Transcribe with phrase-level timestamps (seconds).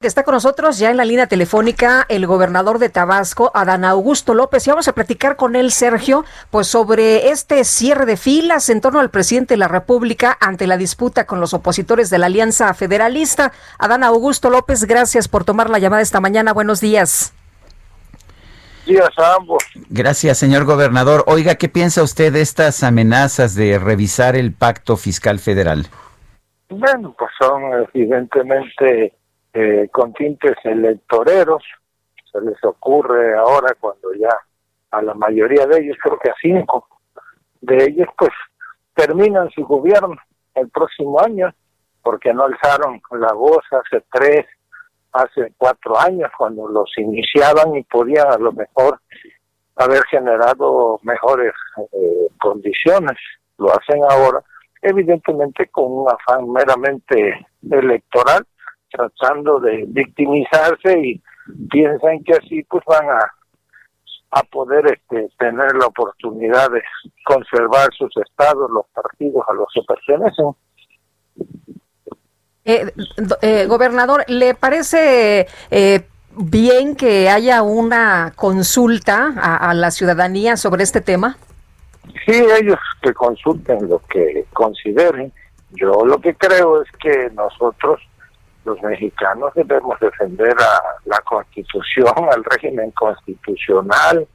[0.00, 4.64] Está con nosotros ya en la línea telefónica el gobernador de Tabasco, Adán Augusto López,
[4.64, 9.00] y vamos a platicar con él, Sergio, pues sobre este cierre de filas en torno
[9.00, 13.50] al presidente de la República ante la disputa con los opositores de la Alianza Federalista.
[13.76, 16.52] Adán Augusto López, gracias por tomar la llamada esta mañana.
[16.52, 17.34] Buenos días.
[18.86, 19.64] días a ambos.
[19.90, 21.24] Gracias, señor gobernador.
[21.26, 25.88] Oiga, ¿qué piensa usted de estas amenazas de revisar el pacto fiscal federal?
[26.68, 29.18] Bueno, pues son evidentemente
[29.58, 31.64] eh, con tintes electoreros.
[32.30, 34.30] Se les ocurre ahora cuando ya
[34.92, 36.86] a la mayoría de ellos, creo que a cinco
[37.60, 38.30] de ellos, pues
[38.94, 40.16] terminan su gobierno
[40.54, 41.52] el próximo año,
[42.02, 44.46] porque no alzaron la voz hace tres,
[45.12, 49.00] hace cuatro años, cuando los iniciaban y podían a lo mejor
[49.74, 51.52] haber generado mejores
[51.92, 53.16] eh, condiciones.
[53.58, 54.40] Lo hacen ahora,
[54.82, 58.46] evidentemente con un afán meramente electoral,
[58.90, 61.22] tratando de victimizarse y
[61.70, 63.32] piensan que así pues van a
[64.30, 66.82] a poder este, tener la oportunidad de
[67.24, 70.50] conservar sus estados, los partidos a los que pertenecen.
[72.64, 72.92] Eh,
[73.40, 80.82] eh, gobernador, ¿le parece eh, bien que haya una consulta a, a la ciudadanía sobre
[80.82, 81.38] este tema?
[82.26, 85.32] Sí, ellos que consulten lo que consideren.
[85.70, 88.00] Yo lo que creo es que nosotros,
[88.68, 94.26] los mexicanos, debemos defender a la constitución, al régimen constitucional.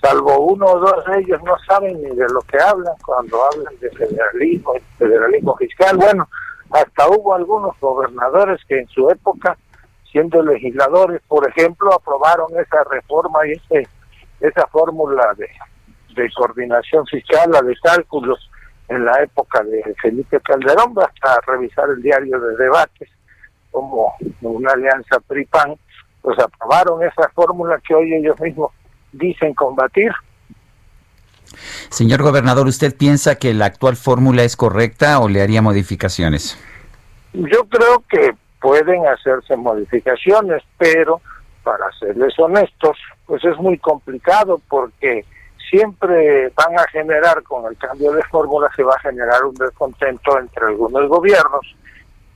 [0.00, 3.74] Salvo uno o dos de ellos no saben ni de lo que hablan cuando hablan
[3.80, 5.96] de federalismo, federalismo fiscal.
[5.96, 6.28] Bueno,
[6.70, 9.56] hasta hubo algunos gobernadores que en su época,
[10.10, 13.88] siendo legisladores, por ejemplo, aprobaron esa reforma y ese,
[14.40, 15.48] esa fórmula de,
[16.36, 18.50] coordinación fiscal, la de cálculos
[18.88, 23.08] en la época de Felipe Calderón, basta revisar el diario de debates
[23.70, 25.76] como una alianza PRI-PAN,
[26.22, 28.72] pues aprobaron esa fórmula que hoy ellos mismos
[29.12, 30.12] dicen combatir.
[31.88, 36.58] Señor gobernador, ¿usted piensa que la actual fórmula es correcta o le haría modificaciones?
[37.32, 41.20] Yo creo que pueden hacerse modificaciones, pero
[41.62, 45.24] para serles honestos, pues es muy complicado porque
[45.70, 50.38] siempre van a generar, con el cambio de fórmula, se va a generar un descontento
[50.38, 51.76] entre algunos gobiernos,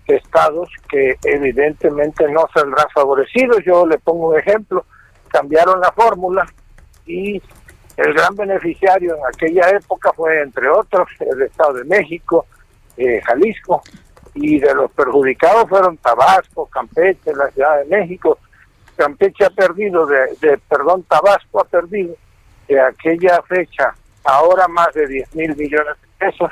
[0.06, 3.58] estados que evidentemente no saldrán favorecidos.
[3.64, 4.84] Yo le pongo un ejemplo,
[5.28, 6.46] cambiaron la fórmula
[7.06, 7.40] y
[7.96, 12.46] el gran beneficiario en aquella época fue, entre otros, el Estado de México,
[12.96, 13.82] eh, Jalisco,
[14.34, 18.38] y de los perjudicados fueron Tabasco, Campeche, la Ciudad de México.
[18.96, 22.16] Campeche ha perdido, de, de perdón, Tabasco ha perdido
[22.66, 23.94] de aquella fecha
[24.24, 26.50] ahora más de 10 mil millones de pesos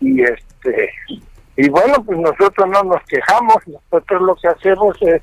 [0.00, 0.90] y este
[1.56, 5.22] y bueno pues nosotros no nos quejamos nosotros lo que hacemos es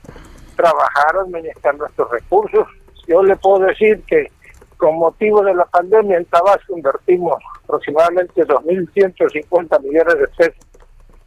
[0.59, 2.67] trabajar administrar nuestros recursos.
[3.07, 4.29] Yo le puedo decir que
[4.75, 10.67] con motivo de la pandemia en Tabasco invertimos aproximadamente 2.150 millones de pesos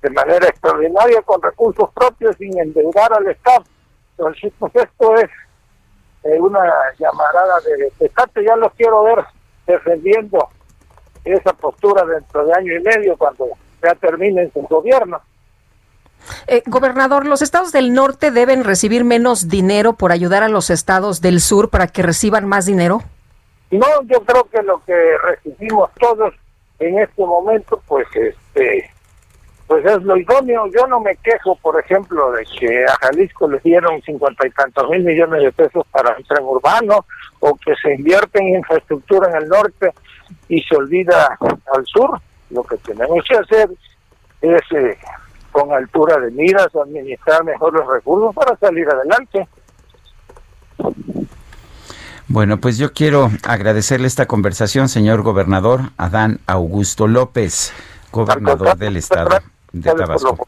[0.03, 3.65] de manera extraordinaria con recursos propios sin endeudar al Estado.
[4.19, 5.31] Entonces pues esto es
[6.25, 6.61] eh, una
[6.99, 9.25] llamarada de pescate, ya los quiero ver
[9.67, 10.47] defendiendo
[11.25, 13.47] esa postura dentro de año y medio cuando
[13.83, 15.21] ya terminen su gobierno.
[16.47, 21.21] Eh, gobernador, los estados del norte deben recibir menos dinero por ayudar a los estados
[21.21, 23.03] del sur para que reciban más dinero.
[23.71, 24.95] No, yo creo que lo que
[25.25, 26.35] recibimos todos
[26.79, 28.91] en este momento, pues este,
[29.67, 30.67] pues es lo idóneo.
[30.67, 34.91] Yo no me quejo, por ejemplo, de que a Jalisco le dieron cincuenta y tantos
[34.91, 37.07] mil millones de pesos para el tren urbano
[37.41, 39.93] o que se invierte en infraestructura en el norte
[40.49, 42.21] y se olvida al sur.
[42.53, 43.71] Lo que tenemos que hacer
[44.41, 44.99] es, eh,
[45.51, 49.49] con altura de miras, administrar mejor los recursos para salir adelante.
[52.29, 57.73] Bueno, pues yo quiero agradecerle esta conversación, señor gobernador Adán Augusto López,
[58.11, 59.39] gobernador del estado
[59.73, 60.47] de Tabasco.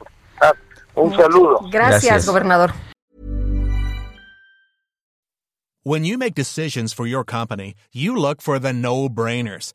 [0.95, 1.61] Un saludo.
[1.71, 2.73] Gracias, gobernador.
[5.83, 9.75] When you make decisions for your company, you look for the no brainers.